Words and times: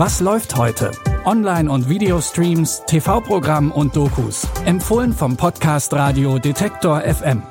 Was 0.00 0.20
läuft 0.20 0.54
heute? 0.54 0.92
Online- 1.24 1.68
und 1.68 1.88
Videostreams, 1.88 2.84
TV-Programm 2.86 3.72
und 3.72 3.96
Dokus. 3.96 4.46
Empfohlen 4.64 5.12
vom 5.12 5.36
Podcast 5.36 5.92
Radio 5.92 6.38
Detektor 6.38 7.00
FM. 7.00 7.42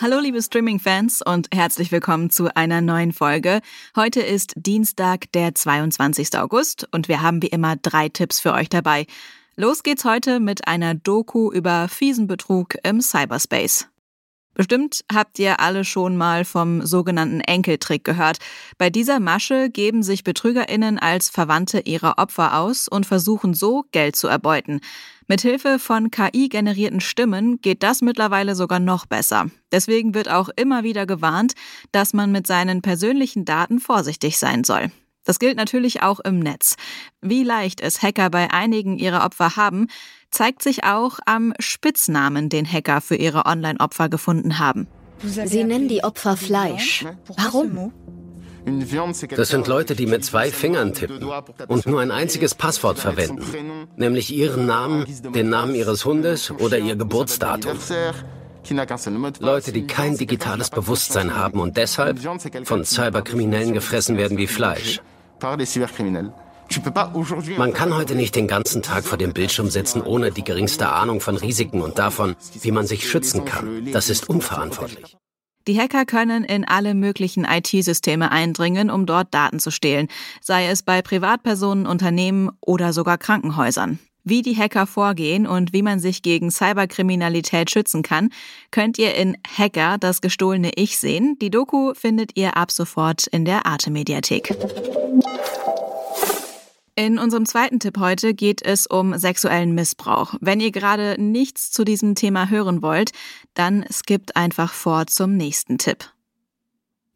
Hallo 0.00 0.18
liebe 0.18 0.40
Streaming-Fans 0.40 1.20
und 1.20 1.48
herzlich 1.54 1.92
willkommen 1.92 2.30
zu 2.30 2.48
einer 2.56 2.80
neuen 2.80 3.12
Folge. 3.12 3.60
Heute 3.94 4.22
ist 4.22 4.54
Dienstag, 4.56 5.30
der 5.32 5.54
22. 5.54 6.38
August 6.38 6.88
und 6.90 7.08
wir 7.08 7.20
haben 7.20 7.42
wie 7.42 7.48
immer 7.48 7.76
drei 7.76 8.08
Tipps 8.08 8.40
für 8.40 8.54
euch 8.54 8.70
dabei. 8.70 9.04
Los 9.56 9.82
geht's 9.82 10.06
heute 10.06 10.40
mit 10.40 10.66
einer 10.68 10.94
Doku 10.94 11.52
über 11.52 11.86
fiesen 11.88 12.26
Betrug 12.26 12.78
im 12.82 13.02
Cyberspace. 13.02 13.88
Bestimmt 14.54 15.04
habt 15.12 15.38
ihr 15.38 15.60
alle 15.60 15.84
schon 15.84 16.16
mal 16.16 16.44
vom 16.44 16.86
sogenannten 16.86 17.40
Enkeltrick 17.40 18.04
gehört. 18.04 18.38
Bei 18.78 18.88
dieser 18.88 19.20
Masche 19.20 19.68
geben 19.68 20.02
sich 20.02 20.24
Betrügerinnen 20.24 20.98
als 20.98 21.28
Verwandte 21.28 21.80
ihrer 21.80 22.18
Opfer 22.18 22.58
aus 22.58 22.88
und 22.88 23.04
versuchen 23.04 23.52
so 23.54 23.84
Geld 23.90 24.16
zu 24.16 24.28
erbeuten. 24.28 24.80
Mithilfe 25.26 25.78
von 25.78 26.10
KI-generierten 26.10 27.00
Stimmen 27.00 27.60
geht 27.60 27.82
das 27.82 28.02
mittlerweile 28.02 28.54
sogar 28.54 28.78
noch 28.78 29.06
besser. 29.06 29.50
Deswegen 29.72 30.14
wird 30.14 30.28
auch 30.28 30.50
immer 30.54 30.84
wieder 30.84 31.06
gewarnt, 31.06 31.54
dass 31.92 32.12
man 32.12 32.30
mit 32.30 32.46
seinen 32.46 32.82
persönlichen 32.82 33.44
Daten 33.44 33.80
vorsichtig 33.80 34.38
sein 34.38 34.64
soll. 34.64 34.90
Das 35.24 35.38
gilt 35.38 35.56
natürlich 35.56 36.02
auch 36.02 36.20
im 36.20 36.38
Netz. 36.38 36.76
Wie 37.20 37.44
leicht 37.44 37.80
es 37.80 38.02
Hacker 38.02 38.30
bei 38.30 38.50
einigen 38.50 38.98
ihrer 38.98 39.24
Opfer 39.24 39.56
haben, 39.56 39.88
zeigt 40.30 40.62
sich 40.62 40.84
auch 40.84 41.18
am 41.26 41.54
Spitznamen, 41.58 42.48
den 42.48 42.70
Hacker 42.70 43.00
für 43.00 43.16
ihre 43.16 43.46
Online-Opfer 43.46 44.08
gefunden 44.08 44.58
haben. 44.58 44.86
Sie 45.22 45.64
nennen 45.64 45.88
die 45.88 46.04
Opfer 46.04 46.36
Fleisch. 46.36 47.06
Warum? 47.36 47.92
Das 49.36 49.48
sind 49.48 49.66
Leute, 49.66 49.94
die 49.94 50.06
mit 50.06 50.24
zwei 50.24 50.50
Fingern 50.50 50.94
tippen 50.94 51.28
und 51.68 51.86
nur 51.86 52.00
ein 52.00 52.10
einziges 52.10 52.54
Passwort 52.54 52.98
verwenden, 52.98 53.88
nämlich 53.96 54.34
ihren 54.34 54.66
Namen, 54.66 55.04
den 55.34 55.50
Namen 55.50 55.74
ihres 55.74 56.04
Hundes 56.04 56.50
oder 56.50 56.78
ihr 56.78 56.96
Geburtsdatum. 56.96 57.78
Leute, 59.40 59.72
die 59.72 59.86
kein 59.86 60.16
digitales 60.16 60.70
Bewusstsein 60.70 61.36
haben 61.36 61.60
und 61.60 61.76
deshalb 61.76 62.18
von 62.64 62.84
Cyberkriminellen 62.84 63.74
gefressen 63.74 64.16
werden 64.16 64.38
wie 64.38 64.46
Fleisch. 64.46 65.02
Man 67.56 67.72
kann 67.72 67.94
heute 67.94 68.14
nicht 68.14 68.34
den 68.34 68.48
ganzen 68.48 68.82
Tag 68.82 69.04
vor 69.04 69.18
dem 69.18 69.32
Bildschirm 69.32 69.68
sitzen, 69.68 70.02
ohne 70.02 70.30
die 70.30 70.44
geringste 70.44 70.88
Ahnung 70.88 71.20
von 71.20 71.36
Risiken 71.36 71.82
und 71.82 71.98
davon, 71.98 72.36
wie 72.62 72.72
man 72.72 72.86
sich 72.86 73.08
schützen 73.08 73.44
kann. 73.44 73.88
Das 73.92 74.10
ist 74.10 74.28
unverantwortlich. 74.28 75.16
Die 75.66 75.78
Hacker 75.80 76.04
können 76.04 76.44
in 76.44 76.66
alle 76.66 76.94
möglichen 76.94 77.46
IT-Systeme 77.46 78.30
eindringen, 78.30 78.90
um 78.90 79.06
dort 79.06 79.32
Daten 79.32 79.60
zu 79.60 79.70
stehlen, 79.70 80.08
sei 80.42 80.66
es 80.66 80.82
bei 80.82 81.00
Privatpersonen, 81.00 81.86
Unternehmen 81.86 82.50
oder 82.60 82.92
sogar 82.92 83.16
Krankenhäusern. 83.16 83.98
Wie 84.26 84.42
die 84.42 84.56
Hacker 84.56 84.86
vorgehen 84.86 85.46
und 85.46 85.74
wie 85.74 85.82
man 85.82 86.00
sich 86.00 86.22
gegen 86.22 86.50
Cyberkriminalität 86.50 87.70
schützen 87.70 88.02
kann, 88.02 88.30
könnt 88.70 88.98
ihr 88.98 89.14
in 89.14 89.36
Hacker 89.46 89.96
das 89.98 90.22
gestohlene 90.22 90.72
Ich 90.76 90.98
sehen. 90.98 91.36
Die 91.40 91.50
Doku 91.50 91.92
findet 91.94 92.36
ihr 92.36 92.56
ab 92.56 92.70
sofort 92.70 93.26
in 93.26 93.44
der 93.44 93.66
Arte 93.66 93.90
Mediathek. 93.90 94.54
In 96.96 97.18
unserem 97.18 97.44
zweiten 97.44 97.80
Tipp 97.80 97.98
heute 97.98 98.34
geht 98.34 98.62
es 98.62 98.86
um 98.86 99.18
sexuellen 99.18 99.74
Missbrauch. 99.74 100.34
Wenn 100.40 100.60
ihr 100.60 100.70
gerade 100.70 101.16
nichts 101.18 101.72
zu 101.72 101.84
diesem 101.84 102.14
Thema 102.14 102.48
hören 102.48 102.82
wollt, 102.82 103.10
dann 103.54 103.84
skippt 103.90 104.36
einfach 104.36 104.72
vor 104.72 105.06
zum 105.08 105.36
nächsten 105.36 105.76
Tipp. 105.78 106.10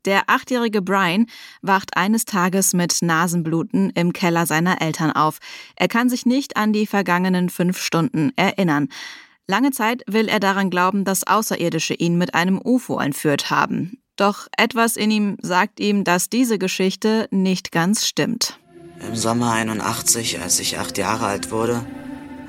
Der 0.05 0.25
achtjährige 0.29 0.83
Brian 0.83 1.27
wacht 1.63 1.97
eines 1.97 2.25
Tages 2.25 2.73
mit 2.73 3.03
Nasenbluten 3.03 3.91
im 3.91 4.13
Keller 4.13 4.47
seiner 4.47 4.81
Eltern 4.81 5.13
auf. 5.13 5.39
Er 5.77 5.89
kann 5.89 6.09
sich 6.09 6.27
nicht 6.27 6.57
an 6.57 6.73
die 6.73 6.87
vergangenen 6.87 7.49
fünf 7.49 7.81
Stunden 7.81 8.33
erinnern. 8.37 8.89
Lange 9.47 9.71
Zeit 9.71 10.03
will 10.07 10.29
er 10.29 10.41
daran 10.41 10.71
glauben, 10.71 11.05
dass 11.05 11.27
Außerirdische 11.27 11.95
ihn 11.95 12.19
mit 12.19 12.35
einem 12.35 12.61
UFO 12.63 12.99
entführt 12.99 13.51
haben. 13.51 14.03
Doch 14.19 14.49
etwas 14.57 14.97
in 14.97 15.13
ihm 15.13 15.37
sagt 15.41 15.79
ihm, 15.79 16.03
dass 16.03 16.29
diese 16.29 16.59
Geschichte 16.59 17.29
nicht 17.31 17.71
ganz 17.71 18.05
stimmt. 18.05 18.59
Im 19.07 19.15
Sommer 19.15 19.53
81, 19.53 20.41
als 20.43 20.59
ich 20.59 20.77
acht 20.77 20.99
Jahre 20.99 21.27
alt 21.27 21.53
wurde, 21.53 21.87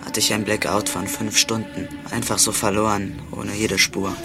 hatte 0.03 0.19
ich 0.19 0.33
ein 0.33 0.45
Blackout 0.45 0.89
von 0.89 1.07
fünf 1.07 1.37
Stunden. 1.37 1.87
Einfach 2.09 2.39
so 2.39 2.51
verloren, 2.51 3.21
ohne 3.31 3.53
jede 3.53 3.77
Spur. 3.77 4.15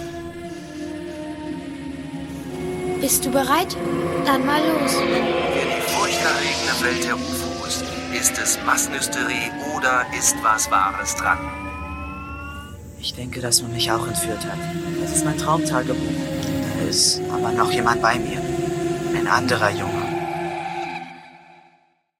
Bist 2.99 3.23
du 3.23 3.29
bereit? 3.29 3.77
Dann 4.25 4.43
mal 4.43 4.61
los. 4.61 4.93
Für 4.93 5.05
die 5.05 5.81
furchterregende 5.91 6.81
Welt 6.81 7.03
der 7.03 7.15
UFOs 7.15 7.83
ist 8.19 8.39
es 8.39 8.57
Massenhysterie 8.65 9.51
oder 9.77 10.03
ist 10.17 10.35
was 10.41 10.71
Wahres 10.71 11.15
dran? 11.15 11.37
Ich 12.99 13.13
denke, 13.13 13.39
dass 13.39 13.61
man 13.61 13.71
mich 13.71 13.91
auch 13.91 14.07
entführt 14.07 14.43
hat. 14.43 14.57
Das 14.99 15.17
ist 15.17 15.25
mein 15.25 15.37
Traumtagebuch. 15.37 16.34
Ist 16.89 17.21
aber 17.31 17.51
noch 17.51 17.71
jemand 17.71 18.01
bei 18.01 18.19
mir. 18.19 18.39
Ein 19.15 19.27
anderer 19.27 19.71
Junge. 19.71 20.05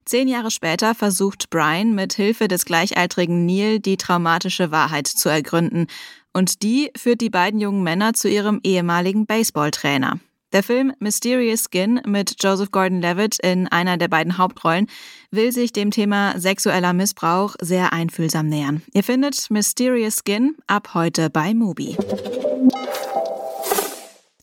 Zehn 0.04 0.28
Jahre 0.28 0.50
später 0.50 0.94
versucht 0.94 1.50
Brian 1.50 1.94
mit 1.94 2.14
Hilfe 2.14 2.48
des 2.48 2.64
gleichaltrigen 2.64 3.44
Neil 3.44 3.80
die 3.80 3.96
traumatische 3.96 4.70
Wahrheit 4.70 5.06
zu 5.06 5.28
ergründen. 5.28 5.86
Und 6.32 6.62
die 6.62 6.90
führt 6.96 7.20
die 7.20 7.30
beiden 7.30 7.60
jungen 7.60 7.82
Männer 7.82 8.14
zu 8.14 8.28
ihrem 8.28 8.60
ehemaligen 8.62 9.26
Baseballtrainer. 9.26 10.20
Der 10.52 10.62
Film 10.62 10.92
Mysterious 11.00 11.64
Skin 11.70 12.00
mit 12.06 12.36
Joseph 12.42 12.70
Gordon-Levitt 12.70 13.40
in 13.40 13.66
einer 13.68 13.96
der 13.96 14.08
beiden 14.08 14.38
Hauptrollen 14.38 14.86
will 15.30 15.50
sich 15.50 15.72
dem 15.72 15.90
Thema 15.90 16.38
sexueller 16.38 16.92
Missbrauch 16.92 17.56
sehr 17.60 17.92
einfühlsam 17.92 18.46
nähern. 18.46 18.82
Ihr 18.92 19.02
findet 19.02 19.50
Mysterious 19.50 20.22
Skin 20.24 20.56
ab 20.66 20.94
heute 20.94 21.30
bei 21.30 21.52
Mubi. 21.52 21.96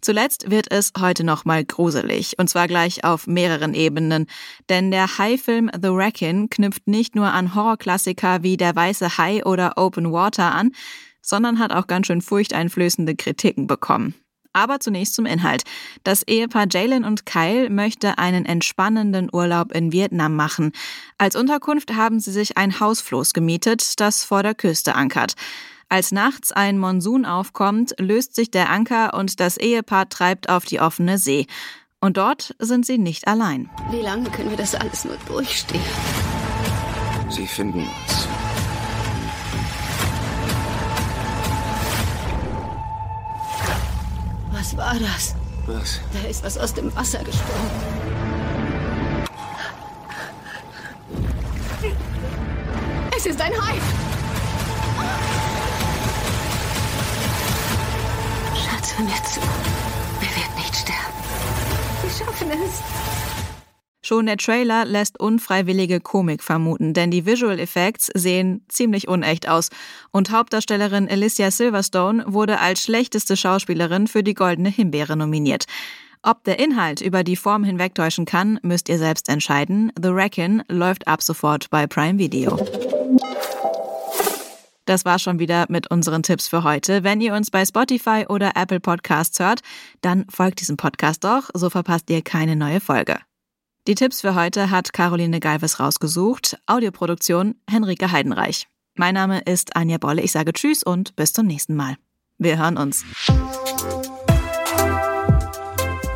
Zuletzt 0.04 0.52
wird 0.52 0.70
es 0.70 0.92
heute 1.00 1.24
nochmal 1.24 1.64
gruselig, 1.64 2.38
und 2.38 2.50
zwar 2.50 2.68
gleich 2.68 3.06
auf 3.06 3.26
mehreren 3.26 3.74
Ebenen. 3.74 4.26
Denn 4.68 4.92
der 4.92 5.18
Hai-Film 5.18 5.72
The 5.74 5.94
Wreckin 5.94 6.50
knüpft 6.50 6.88
nicht 6.88 7.16
nur 7.16 7.32
an 7.32 7.56
Horrorklassiker 7.56 8.44
wie 8.44 8.58
Der 8.58 8.76
weiße 8.76 9.18
Hai 9.18 9.46
oder 9.46 9.78
Open 9.78 10.12
Water 10.12 10.54
an, 10.54 10.72
sondern 11.22 11.58
hat 11.58 11.72
auch 11.72 11.88
ganz 11.88 12.08
schön 12.08 12.22
furchteinflößende 12.22 13.16
Kritiken 13.16 13.66
bekommen. 13.66 14.14
Aber 14.52 14.82
zunächst 14.82 15.16
zum 15.16 15.26
Inhalt. 15.26 15.64
Das 16.04 16.24
Ehepaar 16.24 16.68
Jalen 16.70 17.06
und 17.06 17.26
Kyle 17.26 17.70
möchte 17.70 18.18
einen 18.18 18.46
entspannenden 18.46 19.30
Urlaub 19.32 19.72
in 19.72 19.94
Vietnam 19.94 20.36
machen. 20.36 20.74
Als 21.18 21.38
Unterkunft 21.38 21.96
haben 21.96 22.20
sie 22.20 22.34
sich 22.34 22.58
ein 22.58 22.78
Hausfloß 22.78 23.32
gemietet, 23.32 24.02
das 24.02 24.26
vor 24.26 24.44
der 24.44 24.54
Küste 24.54 24.96
ankert. 24.96 25.36
Als 25.94 26.12
nachts 26.12 26.52
ein 26.52 26.80
Monsun 26.80 27.24
aufkommt, 27.24 27.94
löst 28.00 28.34
sich 28.34 28.50
der 28.50 28.72
Anker 28.72 29.14
und 29.14 29.40
das 29.40 29.58
Ehepaar 29.58 30.10
treibt 30.10 30.50
auf 30.50 30.66
die 30.66 30.80
offene 30.80 31.20
See. 31.20 31.46
Und 32.02 32.18
dort 32.18 32.56
sind 32.58 32.84
sie 32.84 32.98
nicht 32.98 33.28
allein. 33.28 33.70
Wie 33.92 34.02
lange 34.02 34.28
können 34.32 34.50
wir 34.50 34.58
das 34.58 34.74
alles 34.74 35.06
nur 35.06 35.18
durchstehen? 35.28 35.80
Sie 37.30 37.46
finden 37.46 37.82
uns. 37.82 38.28
Was 44.52 44.76
war 44.76 44.96
das? 44.96 45.36
Was? 45.68 46.02
Da 46.12 46.28
ist 46.28 46.44
was 46.44 46.58
aus 46.58 46.74
dem 46.74 46.96
Wasser 46.96 47.24
gesprungen. 47.24 47.70
Es 53.16 53.28
ist 53.28 53.40
ein 53.40 53.52
Hai! 53.52 53.78
Hör 58.98 59.06
mir 59.06 59.24
zu. 59.24 59.42
Wir 60.20 60.30
werden 60.30 60.56
nicht 60.56 60.76
sterben. 60.76 61.14
Wir 62.02 62.10
schaffen 62.10 62.52
es. 62.52 62.82
Schon 64.06 64.26
der 64.26 64.36
Trailer 64.36 64.84
lässt 64.84 65.18
unfreiwillige 65.18 66.02
Komik 66.02 66.44
vermuten, 66.44 66.94
denn 66.94 67.10
die 67.10 67.26
Visual 67.26 67.58
Effects 67.58 68.12
sehen 68.14 68.66
ziemlich 68.68 69.08
unecht 69.08 69.48
aus. 69.48 69.70
Und 70.12 70.30
Hauptdarstellerin 70.30 71.08
Alicia 71.10 71.52
Silverstone 71.52 72.26
wurde 72.28 72.60
als 72.60 72.84
schlechteste 72.84 73.38
Schauspielerin 73.38 74.08
für 74.08 74.22
die 74.22 74.34
Goldene 74.34 74.70
Himbeere 74.70 75.16
nominiert. 75.16 75.66
Ob 76.22 76.44
der 76.44 76.60
Inhalt 76.60 77.00
über 77.00 77.24
die 77.24 77.38
Form 77.38 77.64
hinwegtäuschen 77.64 78.26
kann, 78.26 78.60
müsst 78.62 78.90
ihr 78.90 78.98
selbst 78.98 79.30
entscheiden. 79.30 79.92
The 80.02 80.14
Wreckin 80.14 80.64
läuft 80.68 81.08
ab 81.08 81.24
sofort 81.24 81.70
bei 81.70 81.88
Prime 81.88 82.20
Video. 82.20 82.58
Das 84.86 85.06
war 85.06 85.20
schon 85.20 85.40
wieder 85.40 85.66
mit 85.70 85.90
unseren 85.90 86.24
Tipps 86.24 86.48
für 86.48 86.64
heute. 86.64 87.04
Wenn 87.04 87.22
ihr 87.22 87.34
uns 87.34 87.52
bei 87.52 87.66
Spotify 87.66 88.26
oder 88.28 88.52
Apple 88.56 88.80
Podcasts 88.80 89.40
hört, 89.40 89.62
dann 90.02 90.26
folgt 90.30 90.60
diesem 90.60 90.78
Podcast 90.78 91.24
doch, 91.24 91.50
so 91.54 91.70
verpasst 91.70 92.10
ihr 92.10 92.22
keine 92.22 92.56
neue 92.56 92.80
Folge. 92.80 93.18
Die 93.88 93.96
Tipps 93.96 94.22
für 94.22 94.36
heute 94.36 94.70
hat 94.70 94.94
Caroline 94.94 95.40
Galvis 95.40 95.80
rausgesucht. 95.80 96.58
Audioproduktion 96.68 97.56
Henrike 97.70 98.12
Heidenreich. 98.12 98.68
Mein 98.96 99.14
Name 99.14 99.42
ist 99.42 99.76
Anja 99.76 99.98
Bolle. 99.98 100.22
Ich 100.22 100.32
sage 100.32 100.54
Tschüss 100.54 100.84
und 100.84 101.16
bis 101.16 101.34
zum 101.34 101.48
nächsten 101.48 101.76
Mal. 101.76 101.96
Wir 102.38 102.58
hören 102.58 102.78
uns. 102.78 103.04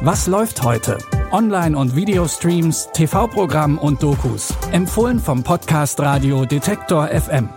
Was 0.02 0.28
läuft 0.28 0.64
heute? 0.64 0.98
Online- 1.32 1.78
und 1.78 1.96
Videostreams, 1.96 2.90
TV-Programm 2.94 3.78
und 3.78 4.02
Dokus. 4.02 4.54
Empfohlen 4.72 5.20
vom 5.20 5.44
Podcast 5.44 6.00
Radio 6.00 6.46
Detektor 6.46 7.08
FM. 7.08 7.50